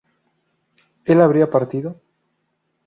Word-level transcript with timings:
¿él 1.05 1.21
habría 1.21 1.51
partido? 1.51 2.01